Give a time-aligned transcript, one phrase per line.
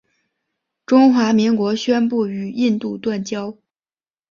[0.83, 3.55] 中华民国宣布与印度断交。